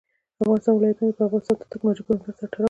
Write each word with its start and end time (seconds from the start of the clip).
د 0.37 0.39
افغانستان 0.43 0.73
ولايتونه 0.75 1.09
د 1.13 1.19
افغانستان 1.27 1.55
د 1.59 1.63
تکنالوژۍ 1.71 2.03
پرمختګ 2.07 2.35
سره 2.37 2.47
تړاو 2.51 2.51
لري. 2.51 2.59